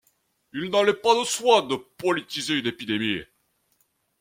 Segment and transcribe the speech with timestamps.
[0.53, 3.21] Il n'allait pas de soi de politiser une épidémie.